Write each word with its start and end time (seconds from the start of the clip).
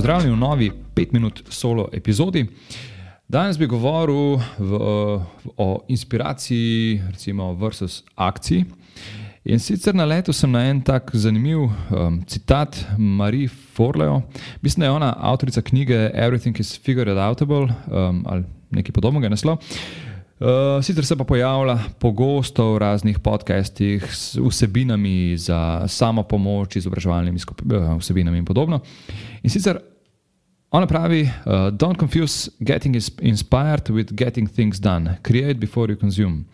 Pozdravljeni 0.00 0.32
v 0.32 0.38
novi 0.38 0.70
5 0.94 1.12
minut 1.12 1.42
solo 1.48 1.88
epizodi. 1.92 2.46
Danes 3.28 3.58
bi 3.58 3.66
govoril 3.66 4.40
v, 4.58 4.78
o 5.56 5.84
inspiraciji, 5.88 7.02
recimo, 7.10 7.52
versus 7.54 7.98
akciji. 8.14 8.64
In 9.44 9.60
sicer 9.60 9.94
na 9.94 10.06
letu 10.08 10.32
sem 10.32 10.48
na 10.48 10.62
en 10.70 10.80
tak 10.80 11.10
zanimiv 11.12 11.66
um, 11.66 12.22
citat 12.24 12.80
Marie 12.96 13.48
Forleo. 13.48 14.22
Mislim, 14.62 14.80
da 14.80 14.86
je 14.86 14.90
ona 14.90 15.10
avtorica 15.18 15.60
knjige 15.60 16.10
Everything 16.14 16.60
is 16.60 16.80
Figured 16.80 17.18
Outable 17.18 17.68
um, 17.68 18.24
ali 18.26 18.44
nekaj 18.70 18.96
podobnega 18.96 19.28
naslov. 19.28 19.60
Uh, 20.40 20.80
sicer 20.80 21.04
se 21.04 21.16
pa 21.16 21.24
pojavlja 21.24 21.78
pogosto 21.98 22.72
v 22.72 22.78
raznih 22.78 23.18
podcastih 23.18 24.08
s 24.08 24.40
vsebinami 24.40 25.36
za 25.36 25.84
samo 25.88 26.22
pomoč, 26.22 26.76
izobraževalnimi 26.76 27.36
uh, 27.36 27.98
vsebinami 28.00 28.38
in 28.38 28.44
podobno. 28.44 28.80
In 29.42 29.50
sicer 29.50 29.89
ona 30.70 30.86
pravi: 30.86 31.22
uh, 31.22 31.52
Don't 31.52 31.98
confuse 31.98 32.50
getting 32.58 32.96
inspired 33.20 33.90
with 33.90 34.14
getting 34.14 34.48
things 34.48 34.80
done. 34.80 35.16
Create 35.22 35.54
before 35.54 35.92
you 35.92 36.00
consume. 36.00 36.44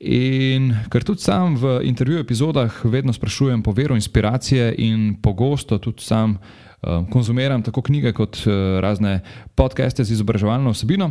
In 0.00 0.72
ker 0.88 1.04
tudi 1.04 1.20
sam 1.20 1.56
v 1.60 1.80
intervjuju 1.84 2.20
epizodah 2.20 2.84
vedno 2.84 3.12
sprašujem 3.12 3.62
po 3.62 3.72
veru 3.72 3.94
inspiracije 3.94 4.74
in 4.78 5.16
pogosto 5.22 5.78
tudi 5.78 6.02
sam. 6.02 6.38
Um, 6.82 7.04
konzumiram 7.10 7.62
tako 7.62 7.82
knjige 7.82 8.12
kot 8.16 8.38
uh, 8.46 8.80
razne 8.80 9.20
podcaste 9.54 10.04
z 10.04 10.14
izobraževalno 10.14 10.70
osebino, 10.70 11.10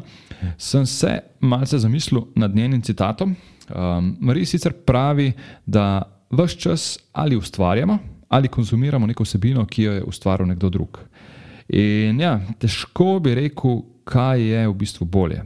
sem 0.58 0.86
se 0.86 1.20
malce 1.40 1.78
zamislil 1.78 2.24
nad 2.36 2.56
njenim 2.56 2.82
citatom. 2.82 3.36
Um, 3.70 4.18
Marija 4.20 4.46
sicer 4.46 4.74
pravi, 4.74 5.32
da 5.66 6.02
vse 6.32 6.58
čas 6.58 6.98
ali 7.12 7.38
ustvarjamo 7.38 8.00
ali 8.30 8.48
konzumiramo 8.48 9.08
neko 9.08 9.24
osebino, 9.24 9.66
ki 9.66 9.84
jo 9.84 9.94
je 9.94 10.04
ustvaril 10.04 10.48
nekdo 10.48 10.70
drug. 10.70 11.00
In 11.70 12.20
ja, 12.22 12.40
težko 12.58 13.20
bi 13.24 13.36
rekel, 13.38 13.84
kaj 14.10 14.42
je 14.42 14.68
v 14.68 14.74
bistvu 14.74 15.06
bolje. 15.06 15.44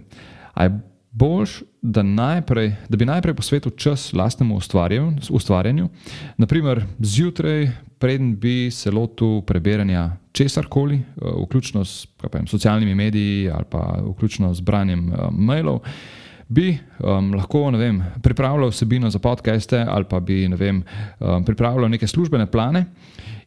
A 0.53 0.63
je 0.63 0.79
boljš, 1.11 1.61
da, 1.81 2.03
najprej, 2.03 2.75
da 2.89 2.97
bi 2.97 3.05
najprej 3.05 3.35
posvetil 3.35 3.71
čas 3.75 4.13
lastnemu 4.13 4.57
ustvarjanju, 5.29 5.89
naprimer 6.37 6.85
zjutraj, 6.99 7.67
preden 7.99 8.35
bi 8.39 8.71
se 8.71 8.91
lotil 8.91 9.41
preberanja 9.41 10.11
česar 10.31 10.65
koli, 10.65 10.95
eh, 10.95 11.03
vključno 11.45 11.85
s 11.85 12.07
vem, 12.33 12.47
socialnimi 12.47 12.95
mediji 12.95 13.49
ali 13.49 13.65
pa 13.69 13.99
vključno 14.15 14.53
z 14.53 14.61
branjem 14.61 15.09
uh, 15.09 15.19
mailov. 15.31 15.79
Bi 16.47 16.77
um, 16.99 17.33
lahko 17.33 17.69
vem, 17.71 18.03
pripravljal 18.21 18.69
vsebino 18.69 19.09
za 19.09 19.19
podcaste, 19.19 19.85
ali 19.87 20.05
pa 20.09 20.19
bi 20.19 20.47
vem, 20.47 20.83
um, 21.19 21.45
pripravljal 21.45 21.89
neke 21.89 22.07
službene 22.07 22.51
plane, 22.51 22.85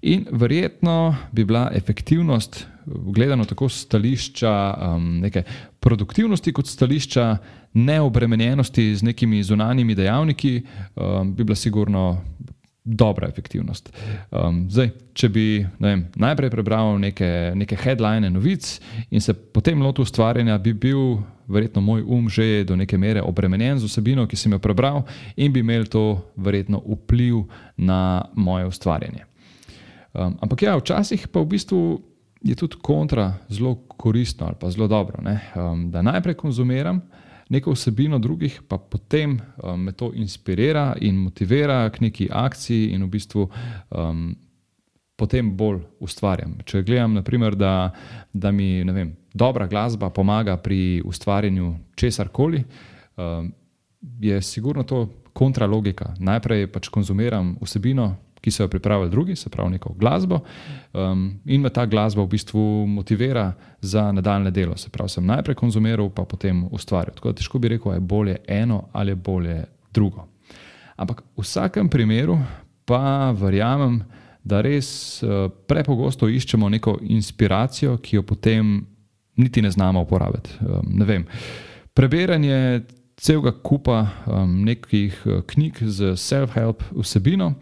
in 0.02 0.26
verjetno 0.32 1.16
bi 1.32 1.44
bila 1.44 1.70
efektivnost 1.74 2.66
gledano 2.86 3.44
tako 3.44 3.68
stališča 3.68 4.74
um, 4.74 5.20
neke 5.20 5.42
produktivnosti, 5.80 6.52
kot 6.52 6.66
stališča 6.66 7.36
neobremenjenosti 7.72 8.94
z 8.96 9.02
nekimi 9.02 9.42
zunanjimi 9.42 9.94
dejavniki, 9.94 10.62
um, 10.94 11.34
bi 11.34 11.44
bila 11.44 11.56
sigurno 11.56 12.20
dobra 12.86 13.28
efektivnost. 13.28 13.90
Um, 14.30 14.66
zdaj, 14.70 14.92
če 15.18 15.28
bi 15.28 15.44
vem, 15.82 16.04
najprej 16.14 16.52
prebral 16.54 16.94
neke, 17.02 17.52
neke 17.58 17.76
headline 17.82 18.30
novic 18.30 18.76
in 19.10 19.20
se 19.20 19.34
potem 19.34 19.82
lotil 19.82 20.06
ustvarjanja, 20.06 20.58
bi 20.62 20.72
bil 20.72 21.18
verjetno 21.50 21.82
moj 21.82 22.04
um 22.06 22.28
že 22.30 22.64
do 22.64 22.76
neke 22.76 22.98
mere 22.98 23.22
obremenjen 23.22 23.78
z 23.78 23.90
vsebino, 23.90 24.26
ki 24.26 24.36
sem 24.36 24.52
jo 24.52 24.58
prebral, 24.62 25.02
in 25.36 25.52
bi 25.52 25.60
imel 25.60 25.86
to 25.90 26.32
verjetno 26.36 26.82
vpliv 26.86 27.44
na 27.76 28.24
moje 28.34 28.66
ustvarjanje. 28.66 29.26
Um, 30.14 30.38
ampak 30.40 30.62
ja, 30.62 30.76
včasih 30.78 31.28
pa 31.28 31.42
v 31.42 31.50
bistvu 31.58 31.80
je 32.46 32.54
tudi 32.54 32.78
kontra 32.82 33.34
zelo 33.48 33.74
koristno 33.98 34.46
ali 34.46 34.56
pa 34.60 34.70
zelo 34.70 34.86
dobro, 34.88 35.18
um, 35.20 35.90
da 35.90 36.02
najprej 36.02 36.34
konzumiram 36.34 37.02
neko 37.48 37.74
vsebino 37.76 38.18
drugih, 38.18 38.60
pa 38.68 38.78
potem 38.78 39.38
um, 39.62 39.80
me 39.80 39.92
to 39.92 40.10
inspirira 40.14 40.94
in 41.00 41.16
motivira 41.16 41.90
k 41.90 42.00
neki 42.00 42.28
akciji 42.32 42.90
in 42.94 43.06
v 43.06 43.08
bistvu. 43.08 43.48
Um, 43.90 44.34
Potem 45.16 45.48
bolj 45.56 45.78
ustvarjam. 46.04 46.58
Če 46.68 46.82
gledam, 46.84 47.14
naprimer, 47.16 47.54
da, 47.56 47.88
da 48.36 48.50
mi 48.52 48.84
vem, 48.84 49.14
dobra 49.32 49.64
glasba 49.66 50.10
pomaga 50.12 50.58
pri 50.60 51.00
ustvarjanju 51.08 51.70
česar 51.96 52.28
koli, 52.28 52.60
um, 53.16 53.48
je 54.20 54.42
sigurno 54.42 54.84
to 54.84 55.06
kontralogika. 55.32 56.14
Najprej 56.20 56.66
pač 56.68 56.90
konzumiram 56.92 57.54
vsebino, 57.64 58.10
ki 58.46 58.50
so 58.54 58.62
jo 58.62 58.68
pripravili 58.70 59.10
drugi, 59.10 59.34
se 59.36 59.50
pravi 59.50 59.70
neko 59.70 59.90
glasbo, 59.98 60.38
um, 60.94 61.40
in 61.44 61.60
me 61.60 61.70
ta 61.70 61.82
glasba 61.86 62.22
v 62.22 62.30
bistvu 62.30 62.86
motivira 62.86 63.52
za 63.80 64.12
nadaljne 64.12 64.50
delo. 64.54 64.76
Se 64.76 64.90
pravi, 64.90 65.10
sem 65.10 65.26
najprej 65.26 65.56
konzumiral, 65.58 66.12
pa 66.14 66.22
potem 66.22 66.60
ustvarjal. 66.70 67.16
Tako 67.16 67.32
da 67.32 67.40
težko 67.40 67.58
bi 67.58 67.72
rekel, 67.74 67.96
je 67.96 68.00
bolje 68.00 68.36
eno 68.46 68.84
ali 68.92 69.10
je 69.10 69.16
bolje 69.16 69.64
drugo. 69.90 70.28
Ampak 70.96 71.24
v 71.36 71.42
vsakem 71.42 71.88
primeru 71.90 72.38
pa 72.84 73.34
verjamem, 73.34 74.04
da 74.44 74.60
res 74.62 74.88
uh, 75.26 75.50
prepogosto 75.66 76.28
iščemo 76.30 76.68
neko 76.70 77.00
inspiracijo, 77.02 77.96
ki 77.98 78.16
jo 78.16 78.22
potem 78.22 78.76
niti 79.42 79.62
ne 79.62 79.70
znamo 79.74 80.06
uporabiti. 80.06 80.54
Um, 80.62 80.86
ne 80.86 81.04
vem. 81.04 81.26
Preberanje 81.94 82.84
celega 83.18 83.50
kupa 83.50 84.06
um, 84.06 84.62
nekih 84.70 85.18
uh, 85.26 85.42
knjig 85.50 85.82
z 85.82 86.14
self-help 86.14 86.86
vsebino 86.94 87.56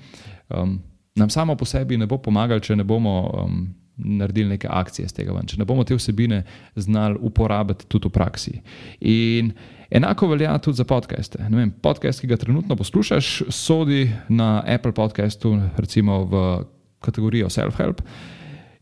um, 0.49 0.79
nam 1.15 1.31
samo 1.31 1.57
po 1.57 1.65
sebi 1.65 1.97
ne 1.97 2.07
bo 2.07 2.19
pomagalo, 2.19 2.61
če 2.61 2.77
ne 2.77 2.85
bomo 2.85 3.15
um, 3.45 3.67
naredili 3.97 4.49
neke 4.49 4.69
akcije 4.71 5.09
z 5.09 5.15
tega 5.15 5.35
ven, 5.35 5.47
če 5.47 5.61
ne 5.61 5.67
bomo 5.69 5.85
te 5.87 5.95
vsebine 5.95 6.43
znali 6.77 7.19
uporabiti 7.23 7.87
tudi 7.89 8.11
v 8.11 8.15
praksi. 8.15 8.55
In 9.01 9.53
enako 9.91 10.33
velja 10.33 10.57
tudi 10.59 10.81
za 10.81 10.87
podcaste. 10.89 11.39
Vem, 11.51 11.71
podcast, 11.83 12.21
ki 12.21 12.31
ga 12.31 12.39
trenutno 12.41 12.77
poslušaš, 12.77 13.45
sodi 13.55 14.09
na 14.29 14.65
Apple 14.67 14.93
podcastu, 14.93 15.55
recimo 15.79 16.25
v 16.25 16.43
kategorijo 17.05 17.53
Self-Help. 17.53 18.03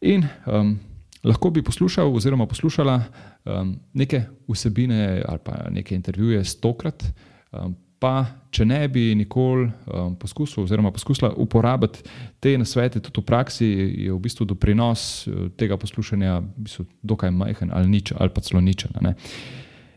In 0.09 0.25
um, 0.47 0.79
lahko 1.25 1.51
bi 1.51 1.63
poslušal, 1.63 2.09
oziroma 2.15 2.47
poslušala 2.47 2.97
um, 3.45 3.77
neke 3.93 4.25
vsebine 4.49 5.23
ali 5.29 5.39
pa 5.45 5.67
neke 5.71 5.95
intervjuje 5.95 6.45
stokrat. 6.45 7.05
Um, 7.53 7.77
pa 8.03 8.27
če 8.53 8.67
ne 8.69 8.81
bi 8.93 9.13
nikoli 9.17 9.69
um, 9.71 10.17
poskusil, 10.19 10.67
oziroma 10.67 10.91
poskusila 10.93 11.31
uporabiti 11.41 12.03
te 12.43 12.57
nasvete 12.59 13.01
tudi 13.01 13.23
v 13.23 13.29
praksi, 13.31 13.69
je 14.07 14.13
v 14.13 14.19
bistvu 14.21 14.49
doprinos 14.51 15.05
uh, 15.31 15.47
tega 15.57 15.79
poslušanja 15.81 16.41
v 16.43 16.67
bistvu 16.67 16.87
dokaj 17.15 17.31
majhen 17.31 17.71
ali 17.73 17.95
nič, 17.95 18.13
ali 18.19 18.35
pa 18.35 18.45
celo 18.45 18.61
ničen. 18.61 18.99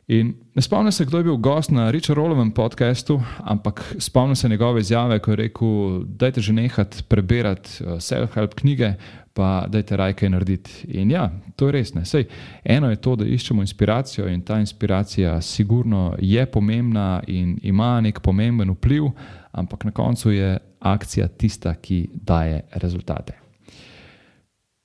Ne. 0.07 0.15
In 0.15 0.33
ne 0.55 0.61
spomnim 0.61 0.91
se, 0.91 1.05
kdo 1.05 1.17
je 1.17 1.23
bil 1.23 1.37
gost 1.37 1.71
na 1.71 1.91
Richardovem 1.91 2.51
podkastu, 2.51 3.21
ampak 3.39 3.95
spomnim 3.97 4.35
se 4.35 4.49
njegove 4.49 4.81
izjave, 4.81 5.19
ko 5.19 5.31
je 5.31 5.35
rekel: 5.35 6.03
Dajte 6.05 6.41
že 6.41 6.53
nehati 6.53 7.03
preberati 7.07 7.83
uh, 7.83 7.97
self-help 7.97 8.53
knjige, 8.55 8.93
pa 9.33 9.65
dajte 9.67 9.97
rajke 9.97 10.29
narediti. 10.29 10.71
In 10.87 11.11
ja, 11.11 11.31
to 11.55 11.67
je 11.67 11.71
res. 11.71 11.93
Sej, 12.03 12.25
eno 12.63 12.89
je 12.89 12.95
to, 12.95 13.15
da 13.15 13.25
iščemo 13.25 13.61
inspiracijo 13.61 14.27
in 14.27 14.41
ta 14.41 14.59
inspiracija 14.59 15.41
sigurno 15.41 16.15
je 16.19 16.45
pomembna 16.45 17.23
in 17.27 17.57
ima 17.63 18.01
nek 18.01 18.19
pomemben 18.19 18.69
vpliv, 18.71 19.09
ampak 19.51 19.83
na 19.83 19.91
koncu 19.91 20.31
je 20.31 20.57
akcija 20.79 21.27
tista, 21.27 21.75
ki 21.75 22.09
daje 22.13 22.61
rezultate. 22.71 23.33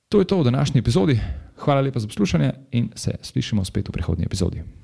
To 0.09 0.19
je 0.19 0.25
to 0.25 0.39
v 0.39 0.43
današnji 0.43 0.79
epizodi. 0.79 1.19
Hvala 1.57 1.81
lepa 1.81 1.99
za 1.99 2.07
poslušanje 2.07 2.51
in 2.71 2.89
se 2.95 3.15
slišimo 3.21 3.65
spet 3.65 3.89
v 3.89 3.91
prihodnji 3.91 4.25
epizodi. 4.25 4.80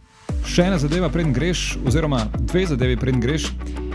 Še 0.47 0.63
ena 0.71 0.77
zadeva, 0.81 1.09
preden 1.13 1.33
greš, 1.35 1.75
oziroma 1.85 2.23
dve 2.39 2.63
zadevi, 2.65 2.95
preden 2.97 3.19
greš. 3.21 3.51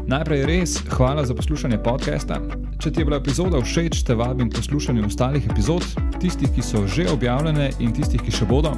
Najprej 0.06 0.44
res 0.47 0.76
hvala 0.94 1.25
za 1.26 1.34
poslušanje 1.34 1.78
podcasta. 1.82 2.37
Če 2.82 2.90
ti 2.90 3.00
je 3.02 3.06
bila 3.08 3.19
epizoda 3.23 3.61
všeč, 3.62 4.02
te 4.06 4.14
vabim 4.19 4.50
k 4.50 4.58
poslušanju 4.58 5.06
ostalih 5.06 5.46
epizod, 5.50 5.87
tistih, 6.23 6.50
ki 6.55 6.62
so 6.62 6.84
že 6.87 7.08
objavljene 7.11 7.70
in 7.81 7.94
tistih, 7.96 8.23
ki 8.23 8.34
še 8.34 8.46
bodo. 8.50 8.75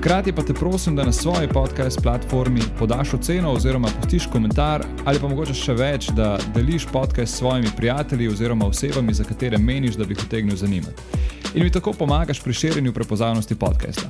Hkrati 0.00 0.32
pa 0.32 0.42
te 0.42 0.54
prosim, 0.54 0.96
da 0.96 1.04
na 1.04 1.12
svoji 1.12 1.48
podcast 1.48 2.02
platformi 2.02 2.62
podaš 2.78 3.14
oceno 3.14 3.52
oziroma 3.52 3.88
pustiš 4.00 4.26
komentar 4.32 4.86
ali 5.04 5.20
pa 5.20 5.28
mogoče 5.28 5.54
še 5.54 5.74
več, 5.76 6.08
da 6.16 6.38
deliš 6.54 6.86
podcast 6.92 7.34
s 7.34 7.42
svojimi 7.42 7.74
prijatelji 7.76 8.28
oziroma 8.28 8.66
osebami, 8.66 9.14
za 9.14 9.24
katere 9.24 9.58
meniš, 9.58 9.98
da 10.00 10.04
bi 10.04 10.16
jih 10.16 10.24
utegnil 10.26 10.56
zanimati. 10.56 11.26
In 11.54 11.64
mi 11.64 11.70
tako 11.70 11.92
pomagaš 11.92 12.40
pri 12.40 12.54
širjenju 12.54 12.92
prepoznavnosti 12.92 13.54
podcasta. 13.54 14.08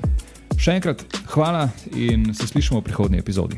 Še 0.60 0.74
enkrat 0.76 1.00
hvala 1.32 1.70
in 1.96 2.34
se 2.36 2.44
slišimo 2.44 2.82
v 2.82 2.84
prihodnji 2.84 3.22
epizodi. 3.22 3.56